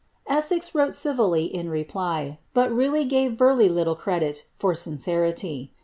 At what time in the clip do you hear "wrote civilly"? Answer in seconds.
0.73-1.45